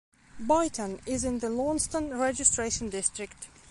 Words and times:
Boyton 0.39 0.99
is 1.05 1.23
in 1.23 1.37
the 1.37 1.49
Launceston 1.51 2.17
Registration 2.17 2.89
District. 2.89 3.49